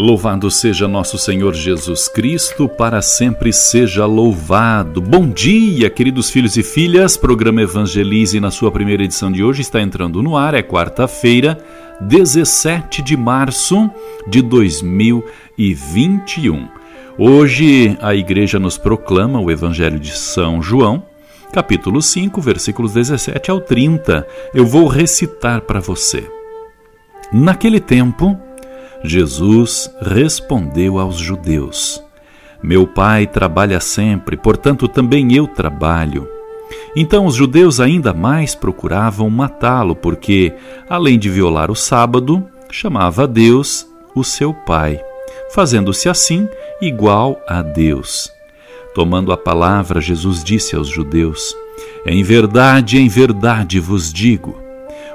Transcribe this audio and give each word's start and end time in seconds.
Louvado 0.00 0.48
seja 0.48 0.86
nosso 0.86 1.18
Senhor 1.18 1.52
Jesus 1.52 2.06
Cristo, 2.06 2.68
para 2.68 3.02
sempre 3.02 3.52
seja 3.52 4.06
louvado. 4.06 5.00
Bom 5.00 5.28
dia, 5.28 5.90
queridos 5.90 6.30
filhos 6.30 6.56
e 6.56 6.62
filhas. 6.62 7.16
Programa 7.16 7.62
Evangelize, 7.62 8.38
na 8.38 8.52
sua 8.52 8.70
primeira 8.70 9.02
edição 9.02 9.32
de 9.32 9.42
hoje, 9.42 9.62
está 9.62 9.80
entrando 9.80 10.22
no 10.22 10.36
ar. 10.36 10.54
É 10.54 10.62
quarta-feira, 10.62 11.58
17 12.00 13.02
de 13.02 13.16
março 13.16 13.90
de 14.28 14.40
2021. 14.40 16.68
Hoje 17.18 17.98
a 18.00 18.14
igreja 18.14 18.60
nos 18.60 18.78
proclama 18.78 19.40
o 19.40 19.50
Evangelho 19.50 19.98
de 19.98 20.12
São 20.12 20.62
João, 20.62 21.02
capítulo 21.52 22.00
5, 22.00 22.40
versículos 22.40 22.94
17 22.94 23.50
ao 23.50 23.60
30. 23.60 24.24
Eu 24.54 24.64
vou 24.64 24.86
recitar 24.86 25.62
para 25.62 25.80
você. 25.80 26.24
Naquele 27.32 27.80
tempo, 27.80 28.38
Jesus 29.02 29.90
respondeu 30.00 30.98
aos 30.98 31.16
judeus: 31.16 32.02
Meu 32.62 32.86
pai 32.86 33.26
trabalha 33.26 33.80
sempre, 33.80 34.36
portanto 34.36 34.88
também 34.88 35.34
eu 35.34 35.46
trabalho. 35.46 36.28
Então 36.96 37.26
os 37.26 37.34
judeus 37.34 37.80
ainda 37.80 38.12
mais 38.12 38.54
procuravam 38.54 39.30
matá-lo, 39.30 39.94
porque, 39.94 40.52
além 40.88 41.18
de 41.18 41.30
violar 41.30 41.70
o 41.70 41.76
sábado, 41.76 42.44
chamava 42.70 43.24
a 43.24 43.26
Deus 43.26 43.86
o 44.14 44.24
seu 44.24 44.52
Pai, 44.52 45.00
fazendo-se 45.50 46.08
assim 46.08 46.48
igual 46.80 47.40
a 47.46 47.62
Deus. 47.62 48.30
Tomando 48.94 49.32
a 49.32 49.36
palavra, 49.36 50.00
Jesus 50.00 50.42
disse 50.42 50.74
aos 50.74 50.88
judeus: 50.88 51.54
Em 52.04 52.22
verdade, 52.22 52.98
em 52.98 53.08
verdade 53.08 53.78
vos 53.78 54.12
digo, 54.12 54.67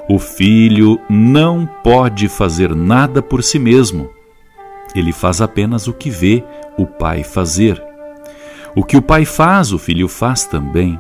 o 0.10 0.20
filho 0.20 1.00
não 1.10 1.68
pode 1.84 2.28
fazer 2.28 2.76
nada 2.76 3.22
por 3.22 3.44
si 3.44 3.58
mesmo. 3.58 4.10
Ele 4.96 5.12
faz 5.12 5.42
apenas 5.42 5.88
o 5.88 5.94
que 5.94 6.10
vê 6.10 6.44
o 6.78 6.86
pai 6.86 7.24
fazer. 7.24 7.82
O 8.76 8.84
que 8.84 8.98
o 8.98 9.02
pai 9.02 9.26
faz, 9.26 9.72
o 9.72 9.80
filho 9.80 10.08
faz 10.08 10.46
também. 10.46 11.00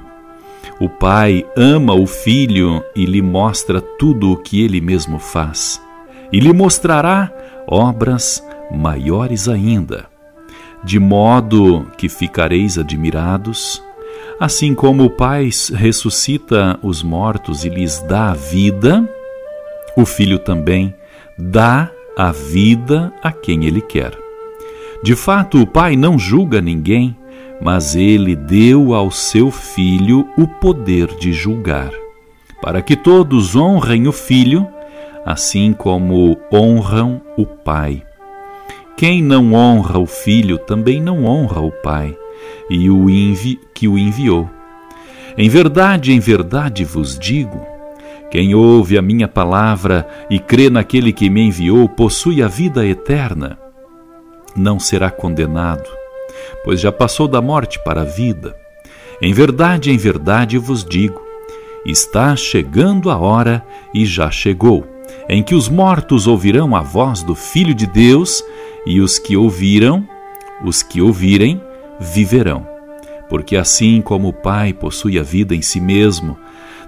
O 0.80 0.90
pai 0.90 1.46
ama 1.56 1.94
o 1.94 2.08
filho 2.08 2.84
e 2.96 3.06
lhe 3.06 3.22
mostra 3.22 3.82
tudo 3.82 4.32
o 4.32 4.38
que 4.38 4.64
ele 4.64 4.82
mesmo 4.82 5.20
faz, 5.20 5.82
e 6.32 6.40
lhe 6.40 6.52
mostrará 6.52 7.32
obras 7.68 8.44
maiores 8.72 9.48
ainda, 9.48 10.06
de 10.84 11.00
modo 11.00 11.86
que 11.98 12.10
ficareis 12.10 12.78
admirados, 12.78 13.84
assim 14.40 14.74
como 14.74 15.06
o 15.06 15.10
Pai 15.10 15.50
ressuscita 15.74 16.80
os 16.82 17.04
mortos 17.04 17.64
e 17.64 17.70
lhes 17.70 18.00
dá 18.02 18.32
a 18.32 18.34
vida, 18.34 19.08
o 19.96 20.06
Filho 20.06 20.40
também 20.40 20.94
dá 21.38 21.90
a 22.18 22.32
vida 22.32 23.14
a 23.22 23.32
quem 23.32 23.66
ele 23.66 23.82
quer. 23.82 24.18
De 25.04 25.16
fato, 25.16 25.62
o 25.62 25.68
Pai 25.68 25.96
não 25.96 26.18
julga 26.18 26.62
ninguém, 26.62 27.16
mas 27.62 27.96
ele 27.96 28.36
deu 28.36 28.94
ao 28.94 29.12
seu 29.12 29.52
Filho 29.52 30.28
o 30.38 30.48
poder 30.48 31.08
de 31.18 31.32
julgar, 31.32 31.92
para 32.62 32.82
que 32.82 32.96
todos 32.96 33.56
honrem 33.56 34.08
o 34.08 34.12
Filho, 34.12 34.68
assim 35.26 35.74
como 35.74 36.38
honram 36.52 37.22
o 37.38 37.46
Pai. 37.46 38.04
Quem 38.98 39.22
não 39.22 39.54
honra 39.54 40.00
o 40.00 40.06
Filho 40.06 40.58
também 40.58 41.02
não 41.02 41.26
honra 41.26 41.62
o 41.62 41.72
Pai 41.72 42.16
e 42.70 42.90
o 42.90 43.10
envi 43.10 43.60
que 43.74 43.88
o 43.88 43.98
enviou. 43.98 44.50
Em 45.38 45.50
verdade, 45.50 46.12
em 46.12 46.20
verdade 46.20 46.84
vos 46.84 47.18
digo: 47.18 47.66
quem 48.32 48.54
ouve 48.56 48.98
a 48.98 49.02
minha 49.02 49.28
palavra 49.28 50.08
e 50.30 50.40
crê 50.40 50.70
naquele 50.70 51.12
que 51.12 51.30
me 51.30 51.42
enviou 51.42 51.88
possui 51.90 52.42
a 52.42 52.48
vida 52.48 52.86
eterna. 52.86 53.58
Não 54.56 54.80
será 54.80 55.10
condenado 55.10 56.04
pois 56.64 56.80
já 56.80 56.92
passou 56.92 57.28
da 57.28 57.42
morte 57.42 57.80
para 57.84 58.02
a 58.02 58.06
vida. 58.06 58.56
Em 59.22 59.34
verdade, 59.34 59.92
em 59.92 59.98
verdade 59.98 60.58
vos 60.58 60.84
digo: 60.84 61.22
está 61.86 62.36
chegando 62.36 63.10
a 63.10 63.18
hora, 63.18 63.66
e 63.94 64.06
já 64.06 64.32
chegou, 64.32 64.86
em 65.30 65.44
que 65.44 65.56
os 65.56 65.70
mortos 65.70 66.28
ouvirão 66.28 66.76
a 66.76 66.82
voz 66.82 67.24
do 67.24 67.36
Filho 67.36 67.74
de 67.74 67.86
Deus, 67.86 68.44
e 68.86 69.00
os 69.00 69.20
que 69.20 69.38
ouviram, 69.38 70.08
os 70.64 70.82
que 70.84 71.02
ouvirem, 71.02 71.62
viverão. 72.00 72.68
Porque 73.30 73.56
assim 73.56 74.02
como 74.02 74.30
o 74.30 74.34
Pai 74.34 74.74
possui 74.74 75.18
a 75.18 75.24
vida 75.24 75.56
em 75.56 75.62
si 75.62 75.80
mesmo, 75.80 76.38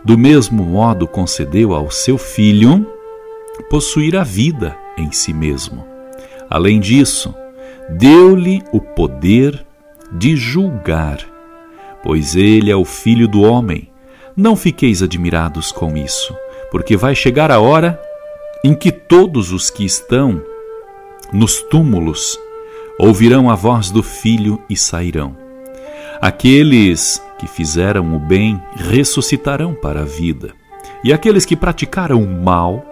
do 0.04 0.18
mesmo 0.18 0.64
modo 0.64 1.08
concedeu 1.08 1.74
ao 1.74 1.90
seu 1.90 2.18
Filho 2.18 2.86
possuir 3.70 4.16
a 4.16 4.24
vida 4.24 4.78
em 4.98 5.12
si 5.12 5.34
mesmo. 5.34 5.86
Além 6.50 6.80
disso, 6.80 7.34
deu-lhe 7.90 8.62
o 8.72 8.80
poder 8.80 9.66
de 10.12 10.36
julgar, 10.36 11.20
pois 12.04 12.36
ele 12.36 12.70
é 12.70 12.76
o 12.76 12.86
filho 12.86 13.28
do 13.28 13.42
homem. 13.42 13.90
Não 14.36 14.56
fiqueis 14.56 15.02
admirados 15.02 15.72
com 15.72 15.98
isso, 15.98 16.36
porque 16.72 16.96
vai 16.96 17.16
chegar 17.16 17.52
a 17.52 17.60
hora 17.60 18.00
em 18.64 18.74
que 18.74 18.92
todos 18.92 19.52
os 19.52 19.70
que 19.70 19.86
estão 19.86 20.42
nos 21.32 21.62
túmulos 21.64 22.38
ouvirão 22.98 23.50
a 23.50 23.56
voz 23.56 23.92
do 23.92 24.02
filho 24.02 24.62
e 24.70 24.78
sairão. 24.78 25.36
Aqueles 26.22 27.22
que 27.38 27.48
fizeram 27.48 28.16
o 28.16 28.20
bem 28.20 28.62
ressuscitarão 28.76 29.74
para 29.74 30.02
a 30.02 30.06
vida, 30.06 30.54
e 31.04 31.12
aqueles 31.12 31.46
que 31.46 31.56
praticaram 31.56 32.22
o 32.22 32.44
mal 32.44 32.84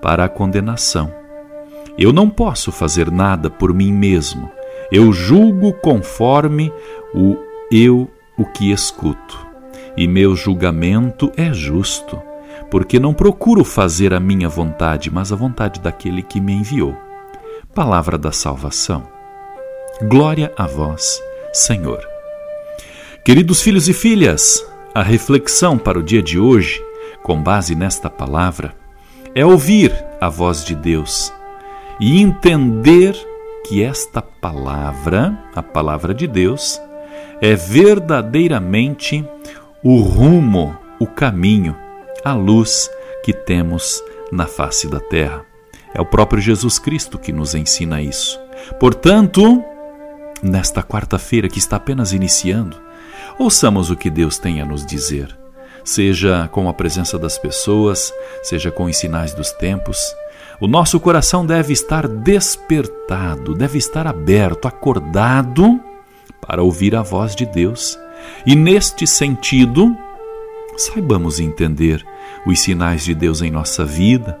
para 0.00 0.24
a 0.24 0.28
condenação. 0.28 1.12
Eu 1.98 2.12
não 2.12 2.30
posso 2.30 2.72
fazer 2.72 3.10
nada 3.10 3.50
por 3.50 3.74
mim 3.74 3.92
mesmo. 3.92 4.50
Eu 4.90 5.12
julgo 5.12 5.72
conforme 5.72 6.72
o 7.14 7.36
eu 7.70 8.08
o 8.38 8.44
que 8.44 8.70
escuto. 8.70 9.46
E 9.96 10.06
meu 10.06 10.36
julgamento 10.36 11.30
é 11.36 11.52
justo, 11.52 12.22
porque 12.70 13.00
não 13.00 13.12
procuro 13.12 13.64
fazer 13.64 14.14
a 14.14 14.20
minha 14.20 14.48
vontade, 14.48 15.10
mas 15.10 15.32
a 15.32 15.36
vontade 15.36 15.80
daquele 15.80 16.22
que 16.22 16.40
me 16.40 16.52
enviou. 16.52 16.96
Palavra 17.74 18.16
da 18.16 18.30
salvação. 18.30 19.17
Glória 20.02 20.52
a 20.56 20.64
vós, 20.64 21.20
Senhor. 21.52 22.06
Queridos 23.24 23.60
filhos 23.60 23.88
e 23.88 23.92
filhas, 23.92 24.64
a 24.94 25.02
reflexão 25.02 25.76
para 25.76 25.98
o 25.98 26.02
dia 26.04 26.22
de 26.22 26.38
hoje, 26.38 26.80
com 27.24 27.42
base 27.42 27.74
nesta 27.74 28.08
palavra, 28.08 28.76
é 29.34 29.44
ouvir 29.44 29.92
a 30.20 30.28
voz 30.28 30.64
de 30.64 30.76
Deus 30.76 31.32
e 31.98 32.22
entender 32.22 33.12
que 33.66 33.82
esta 33.82 34.22
palavra, 34.22 35.36
a 35.52 35.64
palavra 35.64 36.14
de 36.14 36.28
Deus, 36.28 36.80
é 37.40 37.56
verdadeiramente 37.56 39.28
o 39.82 39.98
rumo, 39.98 40.78
o 41.00 41.08
caminho, 41.08 41.74
a 42.24 42.34
luz 42.34 42.88
que 43.24 43.32
temos 43.32 44.00
na 44.30 44.46
face 44.46 44.86
da 44.86 45.00
terra. 45.00 45.44
É 45.92 46.00
o 46.00 46.06
próprio 46.06 46.40
Jesus 46.40 46.78
Cristo 46.78 47.18
que 47.18 47.32
nos 47.32 47.56
ensina 47.56 48.00
isso. 48.00 48.38
Portanto, 48.78 49.64
nesta 50.42 50.82
quarta-feira 50.82 51.48
que 51.48 51.58
está 51.58 51.76
apenas 51.76 52.12
iniciando, 52.12 52.76
ouçamos 53.38 53.90
o 53.90 53.96
que 53.96 54.10
Deus 54.10 54.38
tem 54.38 54.60
a 54.60 54.64
nos 54.64 54.84
dizer, 54.84 55.36
seja 55.84 56.48
com 56.52 56.68
a 56.68 56.74
presença 56.74 57.18
das 57.18 57.38
pessoas, 57.38 58.12
seja 58.42 58.70
com 58.70 58.84
os 58.84 58.96
sinais 58.96 59.34
dos 59.34 59.52
tempos 59.52 59.98
o 60.60 60.66
nosso 60.66 60.98
coração 60.98 61.46
deve 61.46 61.72
estar 61.72 62.08
despertado, 62.08 63.54
deve 63.54 63.78
estar 63.78 64.08
aberto, 64.08 64.66
acordado 64.66 65.80
para 66.40 66.64
ouvir 66.64 66.96
a 66.96 67.02
voz 67.02 67.36
de 67.36 67.46
Deus. 67.46 67.96
E 68.44 68.56
neste 68.56 69.06
sentido, 69.06 69.96
saibamos 70.76 71.38
entender 71.38 72.04
os 72.44 72.58
sinais 72.58 73.04
de 73.04 73.14
Deus 73.14 73.40
em 73.40 73.52
nossa 73.52 73.84
vida, 73.84 74.36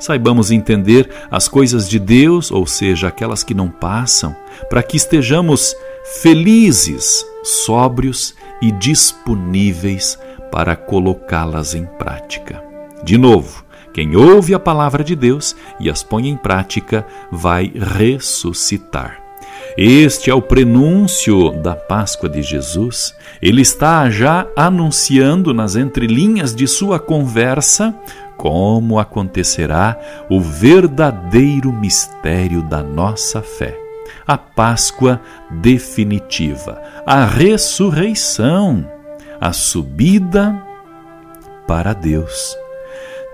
saibamos 0.00 0.50
entender 0.50 1.08
as 1.30 1.46
coisas 1.46 1.88
de 1.88 1.98
Deus, 2.00 2.50
ou 2.50 2.66
seja, 2.66 3.08
aquelas 3.08 3.44
que 3.44 3.54
não 3.54 3.68
passam, 3.68 4.34
para 4.68 4.82
que 4.82 4.96
estejamos 4.96 5.76
felizes, 6.22 7.24
sóbrios 7.44 8.34
e 8.60 8.72
disponíveis 8.72 10.18
para 10.50 10.74
colocá-las 10.74 11.74
em 11.74 11.84
prática. 11.84 12.62
De 13.04 13.16
novo, 13.16 13.64
quem 13.92 14.16
ouve 14.16 14.54
a 14.54 14.58
palavra 14.58 15.04
de 15.04 15.14
Deus 15.14 15.54
e 15.78 15.90
as 15.90 16.02
põe 16.02 16.28
em 16.28 16.36
prática 16.36 17.06
vai 17.30 17.72
ressuscitar. 17.74 19.20
Este 19.76 20.30
é 20.30 20.34
o 20.34 20.42
prenúncio 20.42 21.52
da 21.52 21.74
Páscoa 21.74 22.28
de 22.28 22.42
Jesus. 22.42 23.14
Ele 23.40 23.62
está 23.62 24.10
já 24.10 24.46
anunciando 24.56 25.54
nas 25.54 25.76
entrelinhas 25.76 26.54
de 26.54 26.66
sua 26.66 26.98
conversa 26.98 27.94
como 28.40 28.98
acontecerá 28.98 30.00
o 30.30 30.40
verdadeiro 30.40 31.70
mistério 31.70 32.62
da 32.62 32.82
nossa 32.82 33.42
fé. 33.42 33.78
a 34.26 34.38
Páscoa 34.38 35.20
definitiva, 35.50 36.80
a 37.04 37.26
ressurreição, 37.26 38.90
a 39.38 39.52
subida 39.52 40.58
para 41.66 41.92
Deus. 41.92 42.56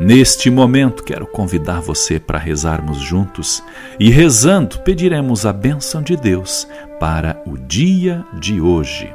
Neste 0.00 0.50
momento, 0.50 1.04
quero 1.04 1.26
convidar 1.26 1.80
você 1.80 2.18
para 2.18 2.38
rezarmos 2.38 2.98
juntos 2.98 3.62
e, 4.00 4.10
rezando, 4.10 4.80
pediremos 4.80 5.46
a 5.46 5.52
bênção 5.52 6.02
de 6.02 6.16
Deus 6.16 6.66
para 6.98 7.40
o 7.46 7.56
dia 7.56 8.24
de 8.40 8.60
hoje. 8.60 9.14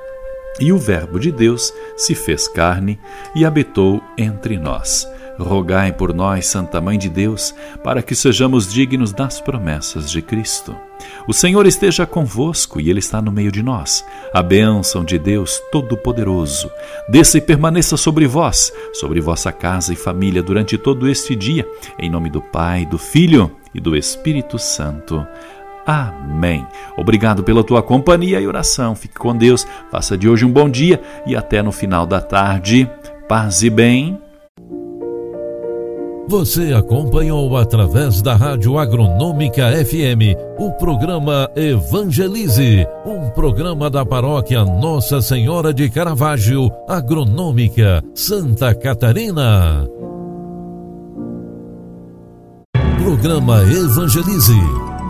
E 0.59 0.71
o 0.71 0.77
Verbo 0.77 1.19
de 1.19 1.31
Deus 1.31 1.73
se 1.95 2.13
fez 2.13 2.47
carne 2.47 2.99
e 3.35 3.45
habitou 3.45 4.01
entre 4.17 4.57
nós. 4.57 5.07
Rogai 5.39 5.91
por 5.91 6.13
nós, 6.13 6.45
Santa 6.47 6.79
Mãe 6.79 6.97
de 6.97 7.09
Deus, 7.09 7.53
para 7.83 8.01
que 8.01 8.13
sejamos 8.13 8.71
dignos 8.71 9.11
das 9.11 9.39
promessas 9.39 10.09
de 10.09 10.21
Cristo. 10.21 10.75
O 11.27 11.33
Senhor 11.33 11.65
esteja 11.65 12.05
convosco 12.05 12.79
e 12.79 12.89
Ele 12.89 12.99
está 12.99 13.21
no 13.21 13.31
meio 13.31 13.51
de 13.51 13.63
nós. 13.63 14.05
A 14.33 14.43
bênção 14.43 15.03
de 15.03 15.17
Deus 15.17 15.61
Todo-Poderoso 15.71 16.69
desça 17.09 17.37
e 17.37 17.41
permaneça 17.41 17.97
sobre 17.97 18.27
vós, 18.27 18.71
sobre 18.93 19.19
vossa 19.19 19.51
casa 19.51 19.93
e 19.93 19.95
família 19.95 20.43
durante 20.43 20.77
todo 20.77 21.07
este 21.07 21.35
dia, 21.35 21.67
em 21.97 22.09
nome 22.09 22.29
do 22.29 22.41
Pai, 22.41 22.85
do 22.85 22.97
Filho 22.97 23.51
e 23.73 23.79
do 23.79 23.95
Espírito 23.95 24.59
Santo. 24.59 25.25
Amém. 25.85 26.65
Obrigado 26.97 27.43
pela 27.43 27.63
tua 27.63 27.81
companhia 27.81 28.39
e 28.39 28.47
oração. 28.47 28.95
Fique 28.95 29.15
com 29.15 29.35
Deus. 29.35 29.65
Faça 29.91 30.17
de 30.17 30.29
hoje 30.29 30.45
um 30.45 30.51
bom 30.51 30.69
dia 30.69 31.01
e 31.25 31.35
até 31.35 31.61
no 31.61 31.71
final 31.71 32.05
da 32.05 32.21
tarde. 32.21 32.89
Paz 33.27 33.63
e 33.63 33.69
bem. 33.69 34.19
Você 36.27 36.71
acompanhou 36.71 37.57
através 37.57 38.21
da 38.21 38.35
Rádio 38.35 38.77
Agronômica 38.77 39.69
FM 39.85 40.37
o 40.57 40.71
programa 40.71 41.49
Evangelize, 41.57 42.87
um 43.05 43.29
programa 43.31 43.89
da 43.89 44.05
paróquia 44.05 44.63
Nossa 44.63 45.21
Senhora 45.21 45.73
de 45.73 45.89
Caravaggio, 45.89 46.71
Agronômica, 46.87 48.01
Santa 48.15 48.73
Catarina. 48.73 49.85
Programa 53.03 53.63
Evangelize. 53.63 54.80